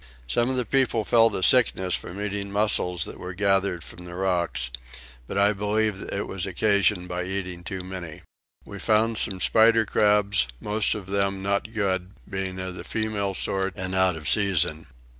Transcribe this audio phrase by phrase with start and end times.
[0.27, 4.15] Some of the people felt a sickness from eating mussels that were gathered from the
[4.15, 4.71] rocks;
[5.27, 8.23] but I believe it was occasioned by eating too many.
[8.65, 13.93] We found some spider crabs, most of them not good, being the female sort and
[13.93, 14.87] out of season.